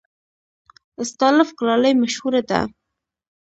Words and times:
استالف 1.01 1.49
کلالي 1.57 1.91
مشهوره 2.01 2.41
ده؟ 2.49 2.61